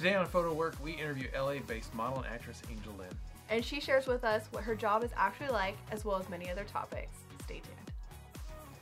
[0.00, 3.08] Today on Photo Work, we interview LA-based model and actress Angel Lin.
[3.50, 6.48] And she shares with us what her job is actually like, as well as many
[6.48, 7.12] other topics.
[7.44, 7.76] Stay tuned.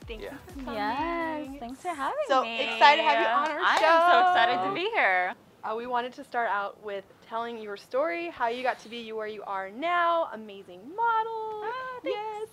[0.07, 0.31] Thank Yeah.
[0.31, 0.75] you for coming.
[0.75, 2.59] Yes, thanks for having So me.
[2.59, 3.85] So excited to have you on our I show.
[3.85, 5.33] am so excited to be here.
[5.61, 9.11] Uh, we wanted to start out with telling your story, how you got to be
[9.11, 10.29] where you are now.
[10.31, 11.63] Amazing model.
[11.65, 12.47] Ah, yes.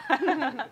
[0.00, 0.66] Thanks, guys.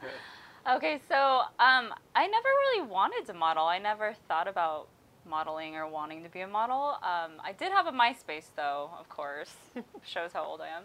[0.76, 3.64] okay, so um, I never really wanted to model.
[3.64, 4.88] I never thought about
[5.30, 6.96] modeling or wanting to be a model.
[7.02, 9.54] Um, I did have a MySpace, though, of course.
[10.04, 10.84] Shows how old I am.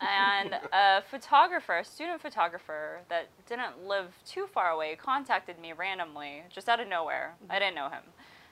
[0.00, 6.44] And a photographer, a student photographer that didn't live too far away, contacted me randomly,
[6.50, 7.34] just out of nowhere.
[7.50, 8.04] I didn't know him.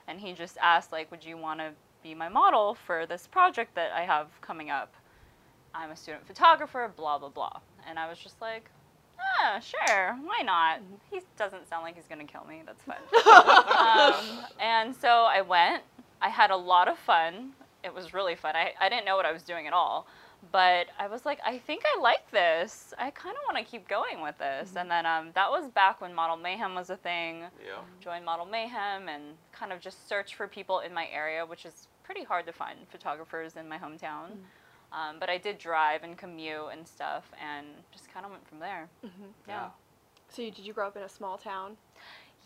[0.08, 1.70] And he just asked, like, would you want to
[2.02, 4.94] be my model for this project that I have coming up?
[5.74, 7.60] I'm a student photographer, blah, blah, blah.
[7.86, 8.70] And I was just like,
[9.20, 10.80] ah, sure, why not?
[11.10, 12.62] He doesn't sound like he's going to kill me.
[12.64, 12.96] That's fun.
[13.26, 15.82] um, and so I went.
[16.20, 17.52] I had a lot of fun.
[17.84, 18.56] It was really fun.
[18.56, 20.06] I, I didn't know what I was doing at all.
[20.52, 22.94] But I was like, I think I like this.
[22.98, 24.74] I kind of want to keep going with this.
[24.76, 27.40] And then um, that was back when Model Mayhem was a thing.
[27.64, 27.80] Yeah.
[28.00, 31.88] Joined Model Mayhem and kind of just search for people in my area, which is
[32.04, 34.36] pretty hard to find photographers in my hometown.
[34.96, 38.58] Um, but I did drive and commute and stuff, and just kind of went from
[38.60, 38.88] there.
[39.46, 39.68] Yeah.
[40.30, 41.76] So, you, did you grow up in a small town?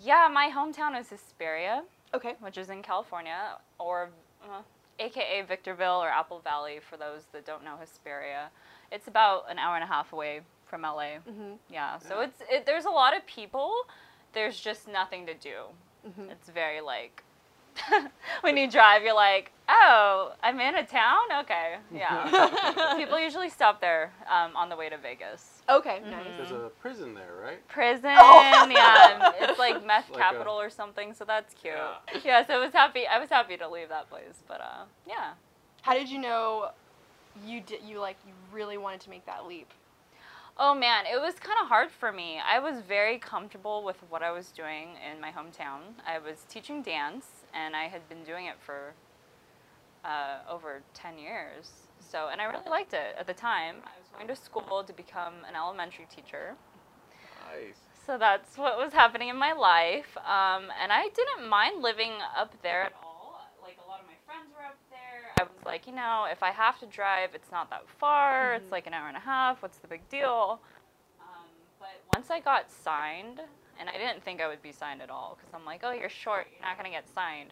[0.01, 2.34] Yeah, my hometown is Hesperia, Okay.
[2.41, 4.11] which is in California, or
[4.45, 4.62] uh,
[4.98, 8.51] AKA Victorville or Apple Valley for those that don't know Hesperia.
[8.91, 11.19] It's about an hour and a half away from LA.
[11.29, 11.57] Mhm.
[11.70, 12.27] Yeah, so Yeah.
[12.27, 13.73] it's it, there's a lot of people.
[14.33, 15.67] There's just nothing to do.
[16.07, 16.31] Mhm.
[16.31, 17.23] It's very like
[18.43, 21.19] when you drive, you're like, oh, I'm in a town.
[21.43, 22.95] Okay, yeah.
[22.97, 25.63] people usually stop there um, on the way to Vegas.
[25.69, 26.11] Okay, Mhm.
[26.11, 26.27] nice.
[26.37, 27.67] There's a prison there, right?
[27.69, 28.67] Prison, Oh.
[28.70, 31.14] yeah, it's like meth Like a- capital or something.
[31.14, 31.75] So that's cute.
[31.75, 32.20] Yeah.
[32.25, 32.47] Yeah.
[32.47, 33.07] so I was happy.
[33.07, 35.33] I was happy to leave that place, but uh, yeah.
[35.83, 36.70] How did you know
[37.47, 39.69] you did you like you really wanted to make that leap?
[40.59, 42.39] Oh man, it was kind of hard for me.
[42.47, 45.80] I was very comfortable with what I was doing in my hometown.
[46.07, 48.94] I was teaching dance, and I had been doing it for
[50.05, 51.70] uh, over 10 years.
[52.00, 53.77] So, and I really liked it at the time.
[53.84, 56.56] I was going to school to become an elementary teacher.
[57.52, 57.77] Nice.
[58.06, 60.16] So that's what was happening in my life.
[60.18, 63.40] Um, and I didn't mind living up there at all.
[63.62, 65.30] Like a lot of my friends were up there.
[65.38, 68.55] I was like, you know, if I have to drive, it's not that far.
[68.55, 69.62] It's like an hour and a half.
[69.62, 70.61] What's the big deal?
[71.20, 71.46] Um,
[71.78, 73.42] but once I got signed,
[73.80, 76.08] and I didn't think I would be signed at all because I'm like, oh, you're
[76.11, 76.46] short.
[76.52, 77.51] You're not going to get signed.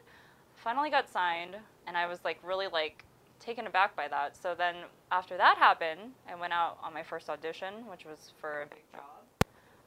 [0.57, 1.57] Finally got signed,
[1.87, 3.05] and I was like really like
[3.41, 4.37] taken aback by that.
[4.37, 4.77] So then
[5.11, 8.83] after that happened, I went out on my first audition, which was for a big
[8.93, 9.03] job.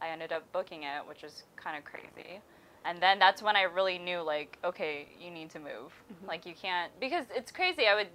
[0.01, 2.41] I ended up booking it, which is kind of crazy.
[2.85, 5.91] And then that's when I really knew, like, okay, you need to move.
[5.91, 6.27] Mm-hmm.
[6.27, 7.85] Like, you can't, because it's crazy.
[7.85, 8.07] I would,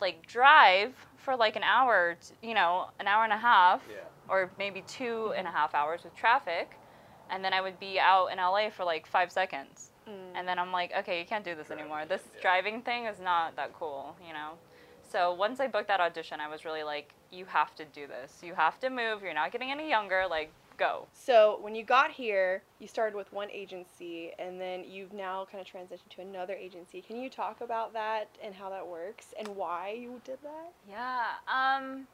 [0.00, 3.96] like, drive for like an hour, t- you know, an hour and a half, Yeah.
[4.28, 6.78] or maybe two and a half hours with traffic.
[7.30, 9.90] And then I would be out in LA for like five seconds.
[10.08, 10.12] Mm.
[10.34, 12.04] And then I'm like, okay, you can't do this Driving, anymore.
[12.08, 12.42] This yeah.
[12.42, 14.52] driving thing is not that cool, you know?
[15.10, 18.40] So once I booked that audition, I was really like, you have to do this.
[18.42, 19.22] You have to move.
[19.22, 20.24] You're not getting any younger.
[20.28, 21.06] Like, go.
[21.12, 25.60] So when you got here, you started with one agency, and then you've now kind
[25.60, 27.02] of transitioned to another agency.
[27.02, 30.72] Can you talk about that and how that works and why you did that?
[30.88, 31.26] Yeah.
[31.46, 32.06] Um.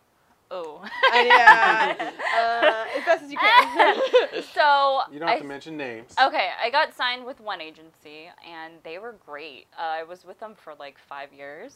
[0.51, 0.83] Oh.
[1.13, 2.13] yeah.
[2.37, 3.97] Uh, as best as you can.
[4.55, 6.15] so You don't have I- to mention names.
[6.23, 9.67] Okay, I got signed with one agency, and they were great.
[9.79, 11.75] Uh, I was with them for like five years,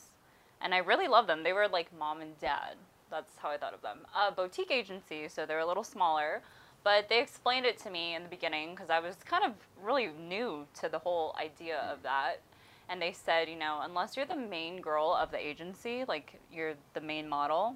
[0.60, 1.42] and I really loved them.
[1.42, 2.74] They were like mom and dad.
[3.10, 4.00] That's how I thought of them.
[4.14, 6.42] A boutique agency, so they're a little smaller,
[6.84, 9.52] but they explained it to me in the beginning because I was kind of
[9.82, 12.40] really new to the whole idea of that.
[12.90, 16.74] And they said, you know, unless you're the main girl of the agency, like you're
[16.92, 17.74] the main model,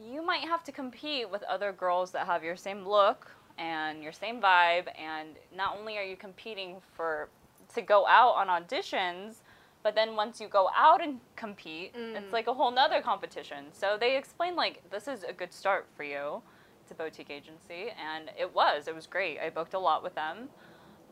[0.00, 4.12] you might have to compete with other girls that have your same look and your
[4.12, 7.28] same vibe and not only are you competing for
[7.74, 9.36] to go out on auditions
[9.82, 12.16] but then once you go out and compete Mm.
[12.16, 13.66] it's like a whole nother competition.
[13.72, 16.42] So they explained like this is a good start for you.
[16.82, 18.88] It's a boutique agency and it was.
[18.88, 19.38] It was great.
[19.40, 20.48] I booked a lot with them.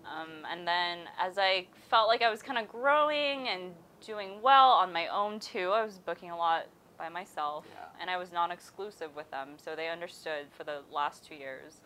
[0.05, 4.71] Um, and then as i felt like i was kind of growing and doing well
[4.71, 6.67] on my own too i was booking a lot
[6.99, 7.87] by myself Yeah.
[8.01, 11.81] and I was non exclusive with them, so they understood for the last two years.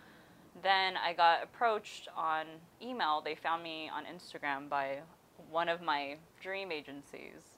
[0.62, 2.47] Then I got approached on
[2.81, 3.20] email.
[3.20, 5.00] They found me on Instagram by
[5.50, 7.56] one of my dream agencies.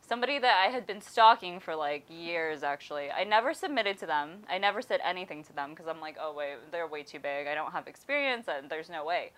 [0.00, 3.10] Somebody that I had been stalking for like years, actually.
[3.10, 4.44] I never submitted to them.
[4.48, 7.46] I never said anything to them because I'm like, oh, wait, they're way too big.
[7.46, 9.32] I don't have experience, and there's no way.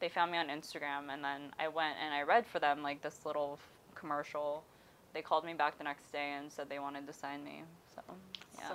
[0.00, 3.02] They found me on Instagram, and then I went and I read for them like
[3.02, 3.58] this little
[3.94, 4.64] commercial.
[5.16, 7.62] They called me back the next day and said they wanted to sign me.
[7.94, 8.02] So
[8.58, 8.74] yeah, So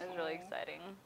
[0.00, 0.74] it was really exciting.
[0.74, 0.96] exciting.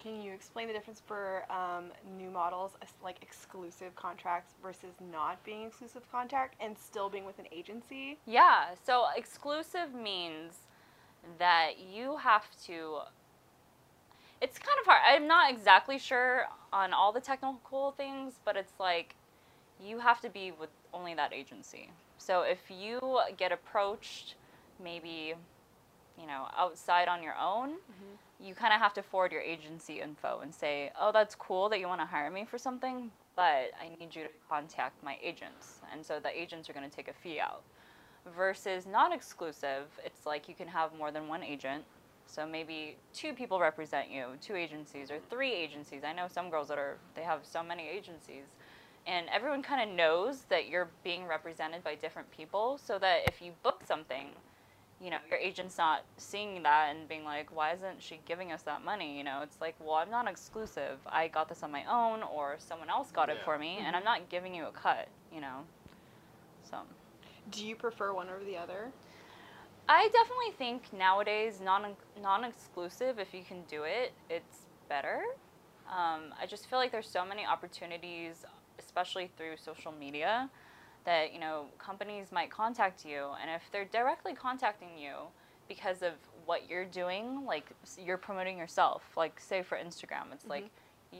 [0.00, 1.86] Can you explain the difference for um,
[2.16, 7.46] new models, like exclusive contracts versus not being exclusive contract and still being with an
[7.50, 8.16] agency?
[8.24, 10.54] Yeah, so exclusive means
[11.40, 12.98] that you have to.
[14.40, 15.02] It's kind of hard.
[15.04, 19.16] I'm not exactly sure on all the technical things, but it's like
[19.84, 21.90] you have to be with only that agency.
[22.24, 24.36] So if you get approached,
[24.82, 25.34] maybe,
[26.18, 28.44] you know, outside on your own, mm-hmm.
[28.44, 31.80] you kind of have to forward your agency info and say, oh, that's cool that
[31.80, 35.80] you want to hire me for something, but I need you to contact my agents.
[35.92, 37.62] And so the agents are going to take a fee out
[38.36, 41.84] versus non exclusive, it's like you can have more than one agent.
[42.26, 46.02] So maybe two people represent you, two agencies or three agencies.
[46.04, 48.44] I know some girls that are they have so many agencies.
[49.06, 53.42] And everyone kind of knows that you're being represented by different people so that if
[53.42, 54.28] you book something,
[55.00, 58.62] you know, your agent's not seeing that and being like, why isn't she giving us
[58.62, 59.18] that money?
[59.18, 60.98] You know, it's like, well, I'm not exclusive.
[61.10, 63.44] I got this on my own or someone else got it Yeah.
[63.44, 65.64] for me and I'm not giving you a cut, you know.
[66.70, 66.78] So
[67.50, 68.92] Do you prefer one over the other?
[69.88, 75.20] I definitely think nowadays non non exclusive, if you can do it, it's better.
[75.90, 78.44] Um, I just feel like there's so many opportunities,
[78.92, 80.50] especially through social media,
[81.04, 85.14] that you know companies might contact you, and if they're directly contacting you
[85.66, 86.12] because of
[86.44, 87.64] what you're doing, like
[88.04, 90.50] you're promoting yourself, like say for Instagram, it's mm-hmm.
[90.50, 90.70] like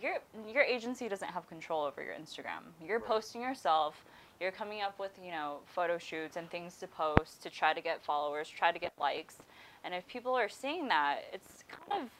[0.02, 0.18] your
[0.52, 2.62] your agency doesn't have control over your Instagram.
[2.86, 3.08] You're Right.
[3.08, 4.04] posting yourself.
[4.40, 7.80] You're coming up with you know photo shoots and things to post to try to
[7.80, 9.36] get followers, try to get likes,
[9.84, 12.10] and if people are seeing that, it's kind of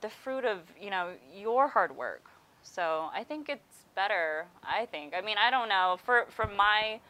[0.00, 2.30] the fruit of you know your hard work.
[2.62, 4.46] So I think it's better.
[4.64, 5.14] I think.
[5.16, 5.98] I mean, I don't know.
[6.04, 7.00] For from my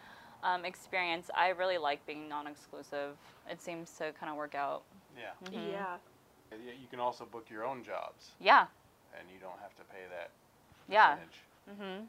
[0.42, 3.16] um, experience, I really like being non-exclusive.
[3.50, 4.82] It seems to kind of work out.
[5.18, 5.48] Yeah.
[5.50, 5.72] Mhm.
[5.72, 5.96] Yeah.
[6.52, 8.66] You can also book your own jobs, Yeah.
[9.18, 10.30] and you don't have to pay that
[10.88, 11.14] Yeah.
[11.14, 11.38] percentage.
[11.70, 12.08] Mhm.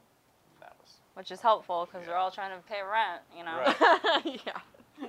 [0.59, 3.21] That was Which is helpful because we're all trying to pay rent.
[3.35, 3.57] You know.
[3.57, 4.41] Right.
[4.45, 5.07] yeah.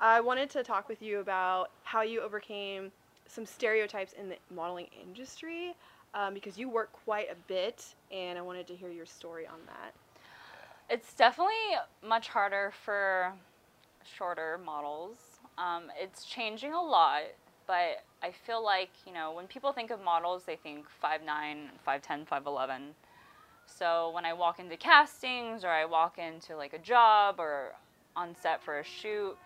[0.00, 2.90] I wanted to talk with you about how you overcame
[3.26, 5.74] some stereotypes in the modeling industry
[6.14, 9.58] um, because you work quite a bit, and I wanted to hear your story on
[9.66, 9.94] that.
[10.88, 11.54] It's definitely
[12.06, 13.32] much harder for
[14.04, 15.18] shorter models.
[15.56, 17.22] Um, it's changing a lot,
[17.66, 22.26] but I feel like, you know, when people think of models, they think 5'9, 5'10,
[22.26, 22.80] 5'11.
[23.66, 27.72] So when I walk into castings or I walk into like a job or
[28.16, 29.36] on set for a shoot,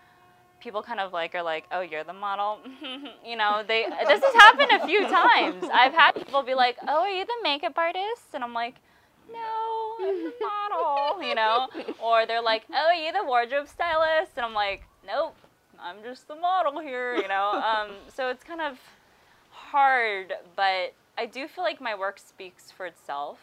[0.59, 2.59] people kind of like are like, "Oh, you're the model."
[3.25, 5.65] you know, they this has happened a few times.
[5.73, 8.75] I've had people be like, "Oh, are you the makeup artist?" And I'm like,
[9.31, 11.67] "No, I'm the model." You know,
[11.99, 15.35] or they're like, "Oh, are you the wardrobe stylist?" And I'm like, "Nope,
[15.79, 18.79] I'm just the model here." You know, um, so it's kind of
[19.51, 23.39] hard, but I do feel like my work speaks for itself,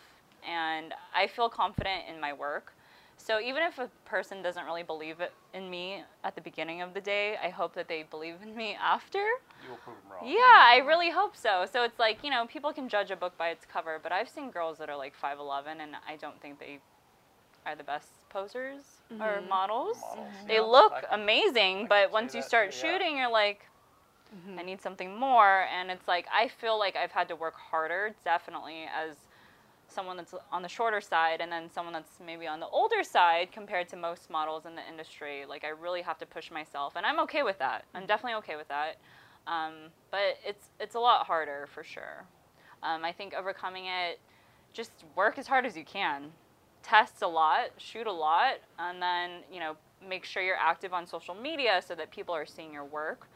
[0.46, 2.72] and I feel confident in my work.
[3.22, 6.92] So even if a person doesn't really believe it in me at the beginning of
[6.92, 9.18] the day, I hope that they believe in me after.
[9.62, 10.28] you will prove them wrong.
[10.28, 11.64] Yeah, I really hope so.
[11.72, 14.28] So it's like, you know, people can judge a book by its cover, but I've
[14.28, 16.80] seen girls that are like 5'11 and I don't think they
[17.64, 19.48] are the best posers or Mhm.
[19.48, 19.98] models.
[20.00, 20.60] Models, They yeah.
[20.62, 22.82] look can- amazing, can but once you start too, yeah.
[22.98, 23.68] shooting, you're like,
[24.58, 25.62] I need something more.
[25.70, 29.16] And it's like, I feel like I've had to work harder, definitely, as
[29.92, 33.52] someone that's on the shorter side and then someone that's maybe on the older side
[33.52, 35.44] compared to most models in the industry.
[35.48, 36.94] Like, I really have to push myself.
[36.96, 37.84] And I'm okay with that.
[37.94, 38.96] I'm definitely okay with that.
[39.46, 42.24] Um, but it's, it's a lot harder for sure.
[42.82, 44.18] Um, I think overcoming it,
[44.72, 46.32] just work as hard as you can.
[46.82, 49.76] Test a lot, shoot a lot, and then, you know,
[50.08, 53.28] make sure you're active on social media so that people are seeing your work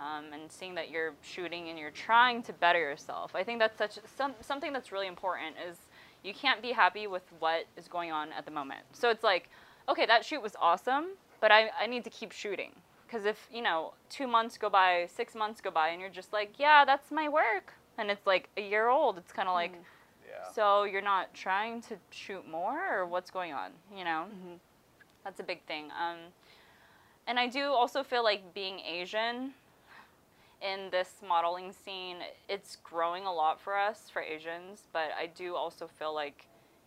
[0.00, 3.34] um, and seeing that you're shooting and you're trying to better yourself.
[3.34, 5.78] I think that's such some, something that's really important is
[6.26, 8.80] you can't be happy with what is going on at the moment.
[8.92, 9.48] So it's like,
[9.88, 11.06] okay, that shoot was awesome,
[11.40, 12.72] but I, I need to keep shooting.
[13.06, 16.32] Because if, you know, two months go by, six months go by, and you're just
[16.32, 19.72] like, yeah, that's my work, and it's like a year old, it's kind of like,
[20.28, 20.50] Yeah.
[20.52, 23.70] so you're not trying to shoot more, or what's going on?
[23.94, 24.58] You know, Mhm.
[25.22, 25.92] that's a big thing.
[25.92, 26.18] Um,
[27.28, 29.54] and I do also feel like being Asian
[30.62, 34.88] in this modeling scene, it's growing a lot for us for Asians.
[34.92, 36.46] But I do also feel like,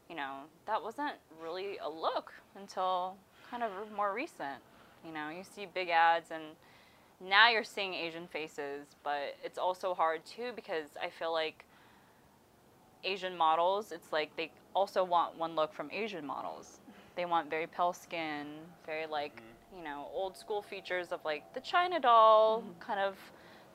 [0.10, 3.16] you know, that wasn't really a look until
[3.50, 4.62] kind of more recent.
[5.06, 6.44] You know, you see big ads and
[7.22, 11.66] now you're seeing Asian faces, but it's also hard too because I feel like
[13.04, 16.80] Asian models, it's like they also want one look from Asian models.
[17.16, 18.48] they want very pale skin,
[18.86, 19.78] very like Mhm.
[19.78, 23.18] you know old school features of like the China doll kind of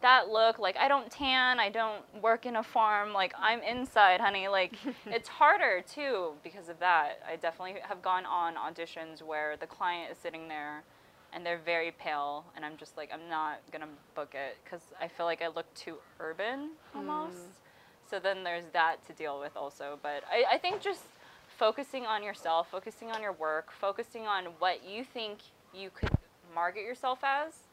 [0.05, 0.59] that look.
[0.59, 3.13] Like I don't tan, I don't work in a farm.
[3.13, 4.49] Like I'm inside, honey.
[4.49, 4.75] Like
[5.07, 7.21] it's harder too because of that.
[7.27, 10.85] I definitely have gone on auditions where the client is sitting there
[11.33, 15.09] and they're very pale and i'm just like i'm not gonna book it because i
[15.09, 16.99] feel like i look too urban hmm.
[16.99, 17.61] almost
[18.09, 21.03] so then there's that to deal with also but I, I think just
[21.59, 25.39] focusing on yourself focusing on your work focusing on what you think
[25.75, 26.11] you could
[26.55, 27.64] market yourself as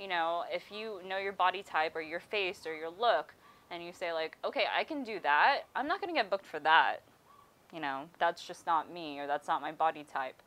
[0.00, 3.34] you know if you know your body type or your face or your look
[3.70, 6.58] and you say like okay i can do that i'm not gonna get booked for
[6.58, 7.02] that
[7.72, 10.42] you know that's just not me or that's not my body type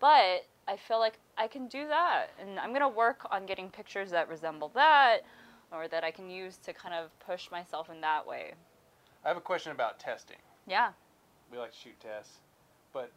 [0.00, 4.10] but I feel like I can do that, and I'm gonna work on getting pictures
[4.10, 5.20] that resemble that,
[5.70, 8.54] or that I can use to kind of push myself in that way.
[9.24, 10.36] I have a question about testing.
[10.66, 10.90] Yeah.
[11.52, 12.38] We like to shoot tests,
[12.92, 13.12] but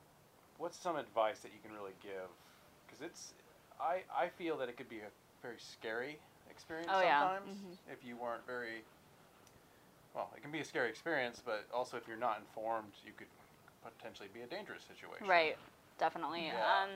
[0.58, 2.30] what's some advice that you can really give?
[2.86, 3.34] Because it's,
[3.82, 5.10] I, I feel that it could be a
[5.42, 6.20] very scary
[6.50, 7.38] experience Oh, yeah.
[7.38, 8.84] sometimes if you weren't very.
[10.16, 13.28] Well, it can be a scary experience, but also if you're not informed, you could
[13.84, 15.28] potentially be a dangerous situation.
[15.28, 15.56] Right.
[16.00, 16.48] Definitely.
[16.48, 16.84] Yeah.
[16.84, 16.90] Um,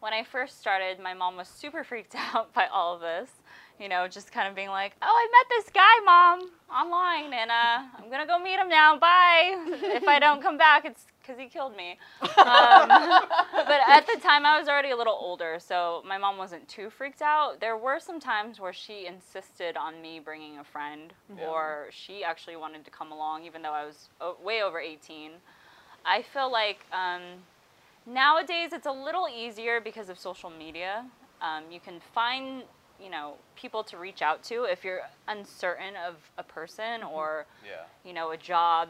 [0.00, 3.30] when I first started, my mom was super freaked out by all of this.
[3.78, 7.50] You know, just kind of being like, "Oh, I met this guy, mom, online, and
[7.50, 8.98] uh, I'm gonna go meet him now.
[8.98, 9.54] Bye.
[9.68, 11.98] if I don't come back, it's because he killed me."
[12.40, 12.88] Um,
[13.52, 16.88] but at the time, I was already a little older, so my mom wasn't too
[16.90, 17.60] freaked out.
[17.60, 21.46] There were some times where she insisted on me bringing a friend, Yeah.
[21.46, 25.32] or she actually wanted to come along, even though I was o- way over 18.
[26.04, 27.20] I feel like um,
[28.06, 31.04] nowadays it's a little easier because of social media.
[31.42, 32.62] Um, you can find,
[33.02, 37.82] you know, people to reach out to if you're uncertain of a person or, Yeah.
[38.04, 38.88] you know, a job.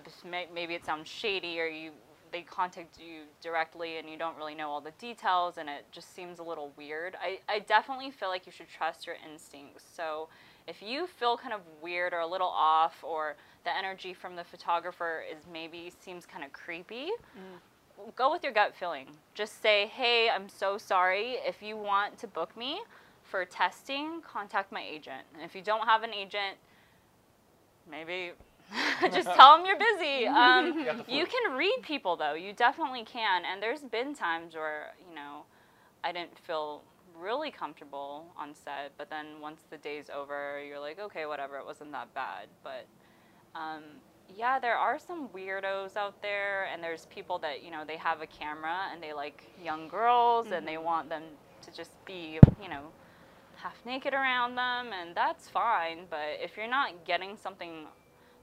[0.55, 1.91] Maybe it sounds shady or you
[2.33, 6.15] they contact you directly and you don't really know all the details and it just
[6.15, 7.17] seems a little weird.
[7.21, 9.85] I, I definitely feel like you should trust your instincts.
[9.95, 10.29] So
[10.67, 14.45] if you feel kind of weird or a little off or the energy from the
[14.45, 18.11] photographer is maybe seems kind of creepy, mm-hmm.
[18.17, 19.09] go with your gut feeling.
[19.35, 21.37] Just say, hey, I'm so sorry.
[21.47, 22.81] If you want to book me
[23.25, 25.23] for testing, contact my agent.
[25.35, 26.57] And if you don't have an agent,
[27.91, 28.33] maybe
[29.13, 30.27] just tell them you're busy.
[30.29, 32.35] Um, You you can read people, though.
[32.35, 33.45] You definitely can.
[33.45, 35.45] And there's been times where, you know,
[36.05, 36.83] I didn't feel
[37.19, 41.67] really comfortable on set, but then once the day's over, you're like, okay, whatever, it
[41.67, 42.49] wasn't that bad.
[42.63, 42.87] But
[43.55, 43.83] um,
[44.37, 48.23] yeah, there are some weirdos out there, and there's people that you know they have
[48.23, 51.23] a camera and they like young girls, and they want them
[51.63, 52.85] to just be you know
[53.57, 56.01] half naked around them, and that's fine.
[56.09, 57.87] But if you're not getting something,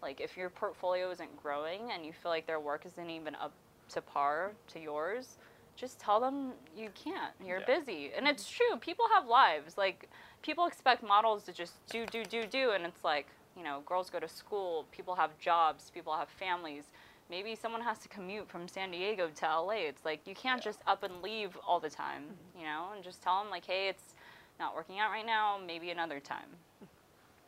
[0.01, 3.53] like if your portfolio isn't growing and you feel like their work isn't even up
[3.89, 5.37] to par to yours,
[5.75, 7.33] just tell them you can't.
[7.43, 7.65] You're Yeah.
[7.79, 8.71] busy, and it's mm-hmm.
[8.73, 8.77] true.
[8.79, 9.77] People have lives.
[9.77, 10.09] Like
[10.41, 14.09] people expect models to just do do do do, and it's like you know, girls
[14.11, 16.83] go to school, people have jobs, people have families.
[17.29, 19.87] Maybe someone has to commute from San Diego to LA.
[19.89, 20.69] It's like you can't Yeah.
[20.71, 22.59] just up and leave all the time, mm-hmm.
[22.59, 24.13] you know, and just tell them like, hey, it's
[24.59, 25.57] not working out right now.
[25.65, 26.57] Maybe another time.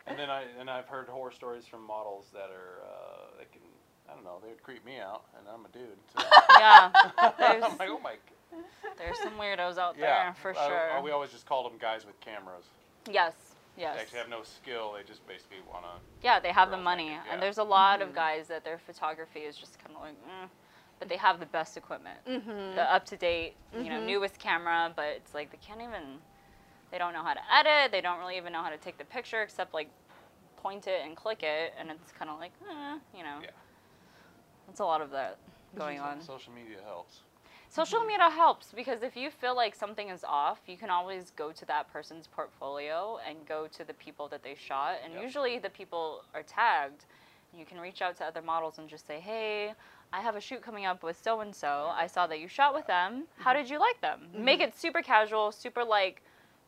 [0.09, 3.61] And then I and I've heard horror stories from models that are uh, they can
[4.09, 5.97] I don't know they would creep me out and I'm a dude.
[6.13, 6.23] So.
[6.57, 6.91] Yeah,
[7.39, 8.15] there's I'm like oh my.
[8.97, 10.91] there's some weirdos out Yeah, there for uh, sure.
[10.97, 12.65] uh, we always just called them guys with cameras.
[13.09, 13.33] yes,
[13.77, 13.97] They yes.
[14.01, 14.93] actually have no skill.
[14.97, 16.25] They just basically want to.
[16.25, 17.21] Yeah, they have the money, yeah.
[17.31, 20.49] and there's a lot of guys that their photography is just kind of like, mm,
[20.99, 22.75] but they have the best equipment, Mm-hmm.
[22.75, 24.05] the up to date, you know, Mhm.
[24.07, 24.91] newest camera.
[24.93, 26.19] But it's like they can't even,
[26.91, 27.91] they don't know how to edit.
[27.91, 29.89] They don't really even know how to take the picture except like
[30.57, 33.49] point it and click it, and it's kind of like, eh, you know, Yeah.
[34.69, 35.37] it's a lot of that
[35.75, 36.21] going on.
[36.21, 37.21] Social media helps.
[37.69, 41.51] Social media helps because if you feel like something is off, you can always go
[41.51, 44.95] to that person's portfolio and go to the people that they shot.
[45.03, 45.23] And Yep.
[45.23, 47.05] usually the people are tagged.
[47.53, 49.75] You can reach out to other models and just say, hey,
[50.11, 51.91] I have a shoot coming up with so and so.
[51.95, 53.25] I saw that you shot with them.
[53.37, 54.29] How did you like them?
[54.33, 56.23] Make it super casual, super like,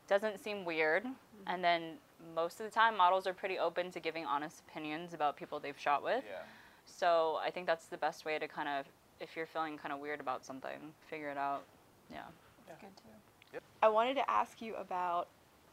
[0.08, 1.04] doesn't seem weird.
[1.46, 1.94] And then
[2.34, 5.78] most of the time, models are pretty open to giving honest opinions about people they've
[5.78, 6.24] shot with.
[6.26, 6.42] Yeah.
[6.84, 8.86] So I think that's the best way to kind of,
[9.20, 10.78] if you're feeling kind of weird about something,
[11.08, 11.64] figure it out.
[12.10, 12.20] Yeah.
[12.68, 12.74] Yeah.
[12.80, 13.58] Good too.
[13.82, 15.28] I wanted to ask you about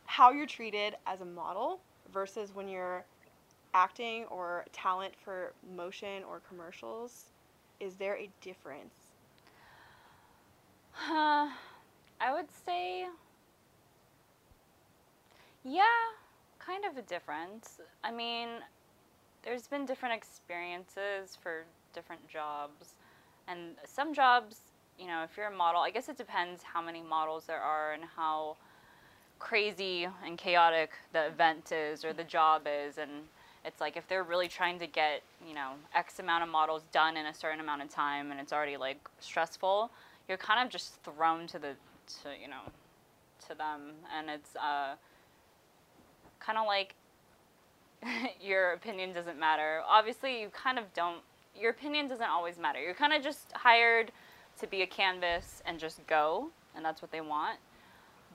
[0.06, 1.80] how you're treated as a model
[2.12, 3.06] versus when you're
[3.74, 7.26] acting or talent for motion or commercials.
[7.80, 8.96] Is there a difference?
[11.10, 11.50] Uh,
[12.22, 13.06] I would say,
[15.64, 15.84] yeah,
[16.60, 17.80] kind of a difference.
[18.04, 18.50] I mean,
[19.44, 21.64] there's been different experiences for
[21.94, 22.96] different jobs,
[23.48, 24.58] and some jobs
[25.00, 27.94] you know, if you're a model, I guess it depends how many models there are
[27.94, 28.58] and how
[29.40, 32.98] crazy and chaotic the event is or the job is.
[32.98, 33.10] And
[33.64, 37.16] it's like if they're really trying to get, you know, X amount of models done
[37.16, 39.90] in a certain amount of time and it's already like stressful,
[40.28, 41.76] you're kind of just thrown to the,
[42.22, 42.62] to, you know,
[43.48, 43.94] to them.
[44.16, 44.96] And it's uh,
[46.40, 46.96] kind of like
[48.42, 49.82] your opinion doesn't matter.
[49.88, 51.22] Obviously, you kind of don't,
[51.60, 52.80] your opinion doesn't always matter.
[52.82, 54.12] You're kind of just hired
[54.60, 57.60] to be a canvas and just go, and that's what they want.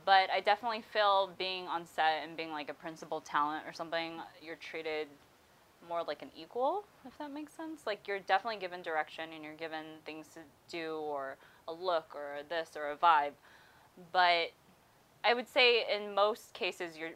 [0.04, 4.20] But I definitely feel being on set and being like a principal talent or something,
[4.42, 5.08] you're treated
[5.88, 7.82] more like an equal, if that makes sense.
[7.86, 11.36] Like you're definitely given direction and you're given things to do or
[11.68, 13.32] a look or this or a vibe.
[14.12, 14.50] But
[15.24, 17.12] I would say in most cases you're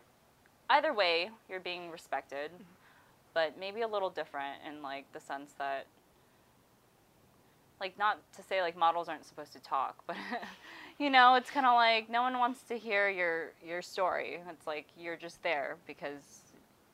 [0.70, 2.62] either way you're being respected, mm-hmm.
[3.34, 5.86] but maybe a little different in like the sense that
[7.80, 10.16] like not to say like models aren't supposed to talk, but
[10.98, 14.40] you know, it's kind of like no one wants to hear your your story.
[14.48, 16.42] It's like you're just there because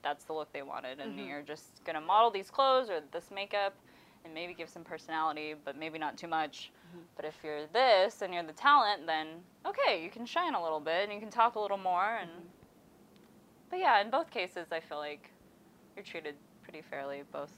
[0.03, 1.29] that's the look they wanted, and mm-hmm.
[1.29, 3.75] you're just gonna model these clothes or this makeup,
[4.25, 6.71] and maybe give some personality, but maybe not too much.
[6.89, 7.03] Mm-hmm.
[7.17, 9.29] But if you're this and you're the talent, then
[9.67, 12.19] okay, you can shine a little bit and you can talk a little more.
[12.21, 12.54] And mm-hmm.
[13.75, 15.31] But yeah, in both cases, I feel like
[15.97, 17.25] you're treated pretty fairly.
[17.33, 17.51] Both,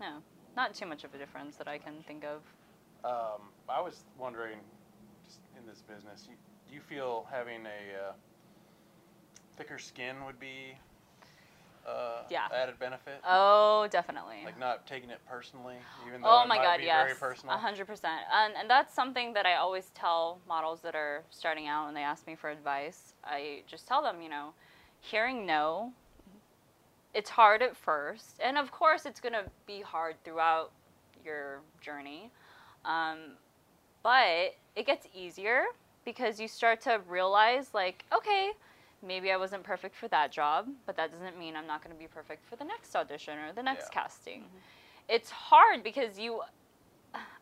[0.00, 0.22] no,
[0.56, 2.40] not too much of a difference that I can think of.
[3.04, 4.56] Um, I was wondering,
[5.26, 6.36] just in this business, you,
[6.66, 8.12] do you feel having a uh,
[9.58, 10.78] thicker skin would be
[11.86, 12.46] uh, yeah.
[12.54, 13.20] added benefit?
[13.28, 14.38] Oh, definitely.
[14.46, 15.76] Like not taking it personally,
[16.08, 17.54] even though oh it my might god, be yes, very personal.
[17.58, 18.22] hundred percent.
[18.34, 22.02] And and that's something that I always tell models that are starting out and they
[22.02, 23.12] ask me for advice.
[23.22, 24.54] I just tell them, you know,
[25.00, 25.92] hearing no.
[27.12, 30.70] It's hard at first, and of course, it's gonna be hard throughout
[31.24, 32.30] your journey.
[32.84, 33.36] Um,
[34.02, 35.64] but it gets easier
[36.04, 38.52] because you start to realize, like, okay,
[39.02, 41.98] maybe I wasn't perfect for that job, but that doesn't mean I'm not going to
[41.98, 44.02] be perfect for the next audition or the next yeah.
[44.02, 44.40] casting.
[44.40, 44.56] Mm-hmm.
[45.08, 46.42] It's hard because you,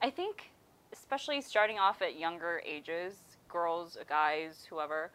[0.02, 0.50] I think,
[0.92, 3.16] especially starting off at younger ages,
[3.48, 5.10] girls, guys, whoever,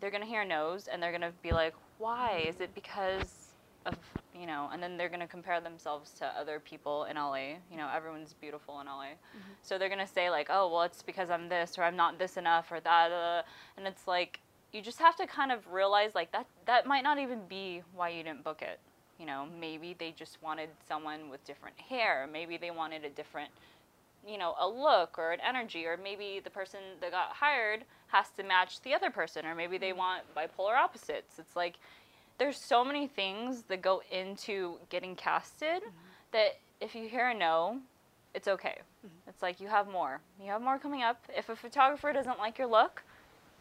[0.00, 2.44] they're going to hear no's and they're going to be like, why?
[2.48, 3.54] Is it because
[3.86, 3.96] of
[4.38, 7.54] you know, and then they're going to compare themselves to other people in LA.
[7.70, 9.04] You know, everyone's beautiful in LA.
[9.04, 9.52] Mm-hmm.
[9.62, 12.18] So they're going to say, like, oh, well, it's because I'm this or I'm not
[12.18, 13.12] this enough or that.
[13.12, 13.42] Uh,
[13.76, 14.40] and it's like,
[14.72, 18.10] you just have to kind of realize, like, that, that might not even be why
[18.10, 18.78] you didn't book it.
[19.18, 22.28] You know, maybe they just wanted someone with different hair.
[22.30, 23.50] Maybe they wanted a different,
[24.26, 25.86] you know, a look or an energy.
[25.86, 29.46] Or maybe the person that got hired has to match the other person.
[29.46, 29.98] Or maybe they mm-hmm.
[29.98, 31.38] want bipolar opposites.
[31.38, 31.76] It's like,
[32.38, 35.90] there's so many things that go into getting casted mm-hmm.
[36.32, 37.78] that if you hear a no,
[38.34, 38.78] it's okay.
[39.06, 39.30] Mm-hmm.
[39.30, 40.20] It's like you have more.
[40.42, 41.24] You have more coming up.
[41.34, 43.02] If a photographer doesn't like your look,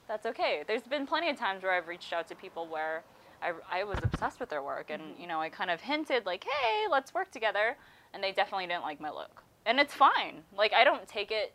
[0.08, 0.64] that's okay.
[0.68, 3.04] There's been plenty of times where I've reached out to people where
[3.42, 5.22] I, I was obsessed with their work and mm-hmm.
[5.22, 7.78] you know I kind of hinted like, "Hey, let's work together."
[8.14, 9.44] And they definitely didn't like my look.
[9.66, 10.44] And it's fine.
[10.56, 11.54] Like I don't take it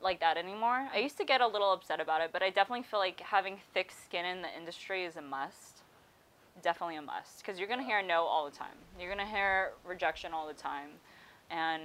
[0.00, 0.88] like that anymore.
[0.92, 3.58] I used to get a little upset about it, but I definitely feel like having
[3.72, 5.82] thick skin in the industry is a must
[6.60, 8.76] definitely a must because you're going to hear no all the time.
[8.98, 10.90] You're going to hear rejection all the time.
[11.50, 11.84] And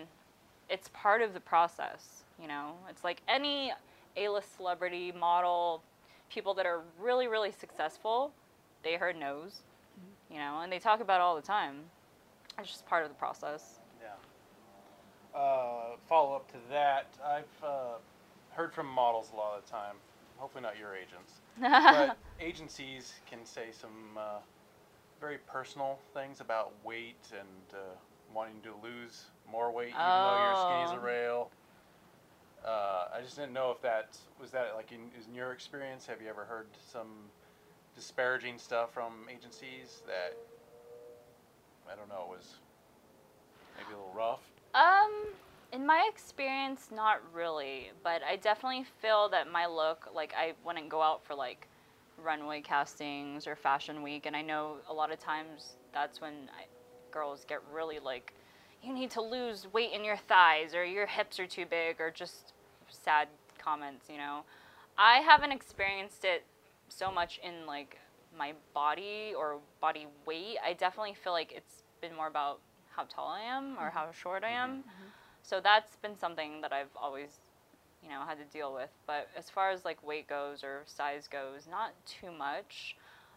[0.70, 2.74] it's part of the process, you know?
[2.90, 3.72] It's like any
[4.18, 5.82] A list celebrity, model,
[6.30, 8.32] people that are really, really successful,
[8.84, 9.62] they heard no's,
[10.00, 10.34] mm-hmm.
[10.34, 11.78] you know, and they talk about it all the time.
[12.60, 13.77] It's just part of the process.
[15.38, 17.98] Uh, follow up to that, I've uh,
[18.50, 19.96] heard from models a lot of the time.
[20.38, 21.34] Hopefully, not your agents.
[21.62, 24.40] but agencies can say some uh,
[25.22, 27.78] very personal things about weight and uh,
[28.34, 30.32] wanting to lose more weight even oh.
[30.32, 31.06] though you're skinny a oh.
[31.06, 31.52] rail.
[32.66, 36.08] Uh, I just didn't know if that was that like in, in your experience.
[36.08, 37.30] Have you ever heard some
[37.96, 40.36] disparaging stuff from agencies that
[41.92, 42.56] I don't know was
[43.78, 44.42] maybe a little rough?
[44.74, 45.12] Um,
[45.72, 50.90] in my experience, not really, but I definitely feel that my look, like I wouldn't
[50.90, 51.68] go out for like
[52.24, 56.66] runway castings or fashion week and i know a lot of times that's when I,
[57.12, 58.34] girls get really like
[58.82, 62.12] you need to lose weight in your thighs or your hips are too big or
[62.12, 62.54] just
[62.90, 63.28] sad
[63.58, 64.42] comments you know?
[64.98, 66.44] I haven't experienced it
[66.90, 68.00] so much in like
[68.38, 70.58] my body or body weight.
[70.64, 72.60] I definitely feel like it's been more about
[72.98, 73.98] how tall i am or mm-hmm.
[73.98, 75.08] how short i am mm-hmm.
[75.44, 77.40] so that's been something that i've always
[78.04, 78.90] you know had to deal with.
[79.06, 82.96] But as far as like weight goes or size goes, not too much.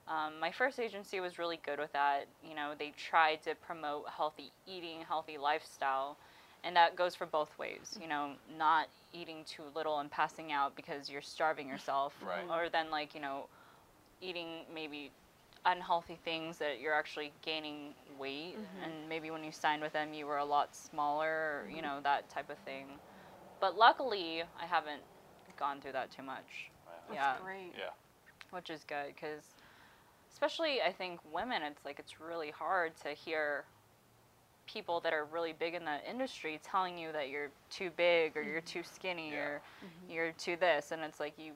[0.09, 2.27] Um, my first agency was really good with that.
[2.49, 6.17] You know, they tried to promote healthy eating, healthy lifestyle,
[6.65, 7.99] and that goes for both ways.
[8.01, 12.45] You know, not eating too little and passing out because you're starving yourself, Right.
[12.51, 13.47] or then like you know,
[14.21, 15.11] eating maybe
[15.67, 18.85] unhealthy things that you're actually gaining weight, mm-hmm.
[18.85, 21.87] and maybe when you signed with them you were a lot smaller, or, you mm-hmm.
[21.87, 22.87] know that type of thing.
[23.61, 25.03] But luckily, I haven't
[25.59, 26.71] gone through that too much,
[27.09, 27.37] That's Yeah.
[27.43, 27.75] great.
[27.79, 27.91] Yeah.
[28.51, 29.45] which is good because,
[30.33, 33.65] especially I think women, it's like it's really hard to hear
[34.67, 38.43] people that are really big in the industry telling you that you're too big or
[38.43, 38.79] you're mm-hmm.
[38.81, 39.39] too skinny Yeah.
[39.39, 39.63] or
[40.09, 41.53] you're too this, and it's like you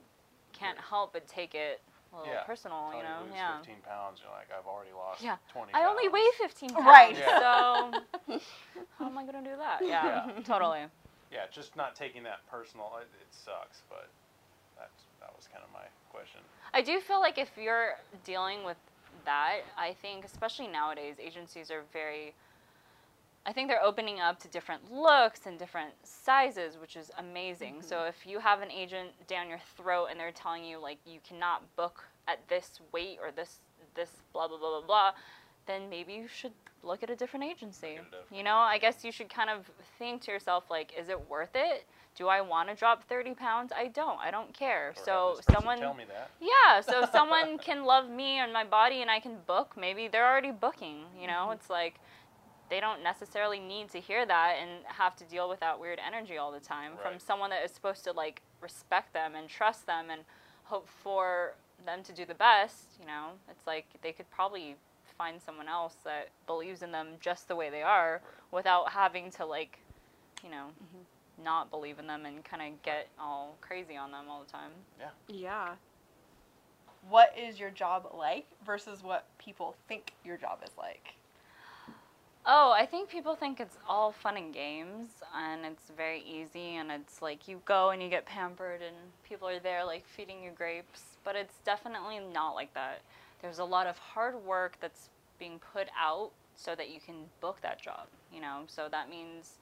[0.53, 1.81] can't help but take it
[2.15, 2.43] a little Yeah.
[2.43, 3.19] personal, Tell you know?
[3.27, 3.57] lose yeah.
[3.59, 5.37] 15 pounds, you're like, I've already lost Yeah.
[5.51, 7.17] 20 I only weigh 15 pounds, Right.
[7.17, 7.39] Yeah.
[7.39, 8.39] so
[8.97, 9.81] how am I gonna do that?
[9.83, 10.41] Yeah, Yeah.
[10.43, 10.85] totally.
[11.31, 12.91] Yeah, just not taking that personal.
[13.01, 14.07] It, it sucks, but
[14.77, 16.39] that's that was kind of my question.
[16.73, 18.77] I do feel like if you're dealing with
[19.25, 22.33] that, I think especially nowadays agencies are very
[23.45, 27.81] I think they're opening up to different looks and different sizes, which is amazing.
[27.81, 28.09] So mm-hmm.
[28.09, 31.63] if you have an agent down your throat and they're telling you like you cannot
[31.75, 33.59] book at this weight or this
[33.93, 35.11] this blah blah blah blah blah,
[35.67, 36.53] then maybe you should
[36.83, 37.87] look at a different agency.
[37.87, 40.69] Look at a different- You know, I guess you should kind of think to yourself
[40.69, 41.85] like, is it worth it?
[42.15, 43.71] Do I want to drop 30 pounds?
[43.75, 44.19] I don't.
[44.19, 44.89] I don't care.
[44.89, 46.29] Or so someone tell me that.
[46.39, 50.27] yeah, so someone can love me and my body and I can book, maybe they're
[50.27, 51.47] already booking, you know?
[51.47, 51.53] Mm-hmm.
[51.53, 51.99] It's like
[52.69, 56.37] they don't necessarily need to hear that and have to deal with that weird energy
[56.37, 60.09] all the time from someone that is supposed to like respect them and trust them
[60.09, 60.21] and
[60.63, 61.53] hope for
[61.85, 63.29] them to do the best, you know?
[63.49, 64.75] It's like they could probably
[65.17, 69.45] find someone else that believes in them just the way they are without having to
[69.45, 69.79] like,
[70.43, 71.43] you know, mm-hmm.
[71.43, 74.71] not believe in them and kind of get all crazy on them all the time.
[74.99, 75.09] Yeah.
[75.27, 75.69] Yeah.
[77.09, 81.13] What is your job like versus what people think your job is like?
[82.47, 86.91] Oh, I think people think it's all fun and games and it's very easy and
[86.91, 88.95] it's like you go and you get pampered and
[89.27, 93.01] people are there like feeding you grapes, but it's definitely not like that.
[93.41, 97.61] There's a lot of hard work that's being put out so that you can book
[97.63, 98.61] that job, you know?
[98.67, 99.53] So that means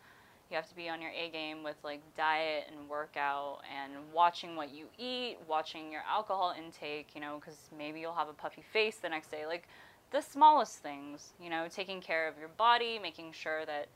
[0.52, 4.58] you have to be on your A game with like diet and workout and watching
[4.58, 8.62] what you eat, watching your alcohol intake, you know, cuz maybe you'll have a puffy
[8.62, 9.70] face the next day like
[10.14, 13.88] the smallest things, you know, taking care of your body, making sure that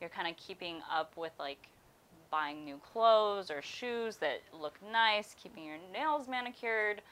[0.00, 1.68] you're kind of keeping up with like
[2.30, 7.02] buying new clothes or shoes that look nice, keeping your nails manicured,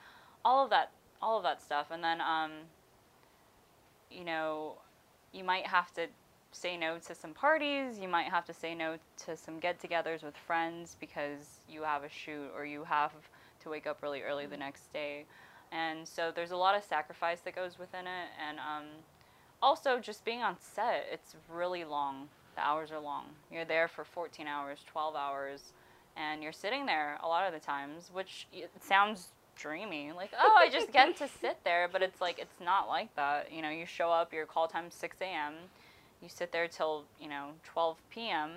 [0.44, 1.88] all of that, all of that stuff.
[1.90, 2.52] And then, um,
[4.10, 4.74] you know,
[5.32, 6.06] you might have to
[6.52, 10.22] say no to some parties, you might have to say no to some get togethers
[10.22, 13.12] with friends because you have a shoot or you have
[13.60, 15.24] to wake up really early the next day
[15.72, 18.28] and so there's a lot of sacrifice that goes within it.
[18.46, 18.84] And um,
[19.62, 22.28] also just being on set it's really long.
[22.54, 23.24] The hours are long.
[23.50, 25.72] You're there for 14 hours 12 hours
[26.14, 30.12] and you're sitting there a lot of the times which it sounds dreamy.
[30.12, 31.88] Like oh i just get to sit there.
[31.90, 33.50] But it's like it's not like that.
[33.50, 35.54] You know you show up your call time 6 a.m
[36.22, 38.50] you sit there till you know 12 p.m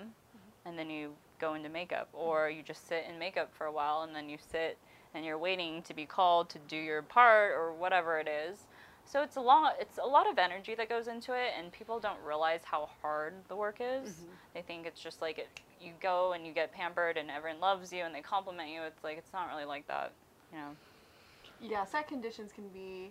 [0.64, 2.08] and then you go into makeup.
[2.12, 4.76] Or you just sit in makeup for a while and then you sit
[5.16, 8.58] and you're waiting to be called to do your part or whatever it is.
[9.06, 11.98] So it's a long it's a lot of energy that goes into it and people
[11.98, 14.16] don't realize how hard the work is.
[14.52, 15.48] They think it's just like it,
[15.80, 18.82] you go and you get pampered and everyone loves you and they compliment you.
[18.82, 20.12] It's like it's not really like that,
[20.52, 20.70] you know.
[21.62, 23.10] Yeah, set conditions can be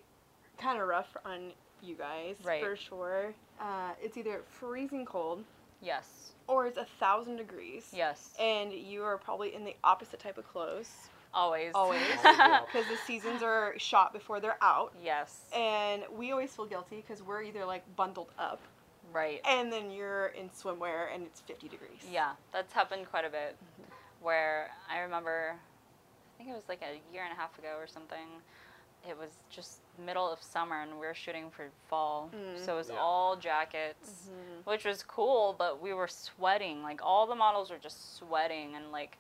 [0.62, 2.62] kind of rough on you guys Right.
[2.62, 3.34] for sure.
[3.60, 5.44] Uh, it's either freezing cold
[5.82, 6.34] Yes.
[6.48, 7.88] or it's a thousand degrees.
[7.94, 8.34] Yes.
[8.40, 11.72] And you are probably in the opposite type of clothes Always.
[11.76, 12.02] Always.
[12.22, 14.94] Because the seasons are shot before they're out.
[15.04, 15.42] yes.
[15.56, 18.62] And we always feel guilty because we're either like bundled up
[19.14, 19.42] Right.
[19.46, 22.00] and then you're in swimwear and it's 50 degrees.
[22.12, 23.56] Yeah, that's happened quite a bit.
[24.22, 27.88] Where I remember, I think it was like a year and a half ago or
[27.88, 28.28] something.
[29.08, 32.66] It was just middle of summer and we were shooting for fall, Mm.
[32.66, 32.98] so it was Yeah.
[33.00, 34.66] all jackets, Mhm.
[34.66, 35.54] which was cool.
[35.58, 36.82] But we were sweating.
[36.82, 39.18] Like all the models were just sweating, and like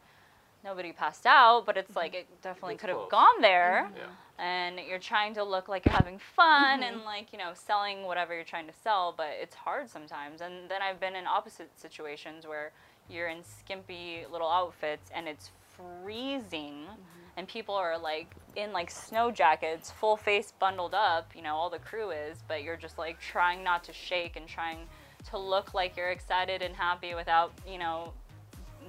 [0.66, 1.66] nobody passed out.
[1.66, 2.34] But it's like mm-hmm.
[2.34, 3.88] it definitely It's could have gone there.
[3.88, 3.98] Mm-hmm.
[3.98, 4.44] Yeah.
[4.44, 6.96] and you're trying to look like you're having fun mm-hmm.
[6.96, 10.42] and like you know selling whatever you're trying to sell but it's hard sometimes.
[10.42, 12.74] And then i've been in opposite situations where
[13.10, 16.86] you're in skimpy little outfits and it's freezing
[17.38, 21.70] and people are like in like snow jackets full face bundled up you know all
[21.70, 24.80] the crew is but you're just like trying not to shake and trying
[25.30, 28.14] to look like you're excited and happy without you know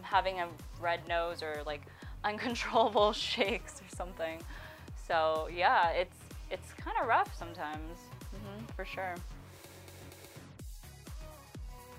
[0.03, 0.49] having a
[0.81, 1.83] red nose or like
[2.25, 4.41] uncontrollable shakes or something.
[5.07, 6.17] So yeah, it's
[6.51, 7.99] it's kind of rough sometimes,
[8.33, 9.15] hmm for sure.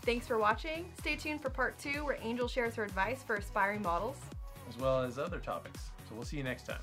[0.03, 0.85] Thanks for watching.
[0.99, 4.15] Stay tuned for part two, where Angel shares her advice for aspiring models.
[4.69, 5.91] as well as other topics.
[6.07, 6.79] So we'll see you next time.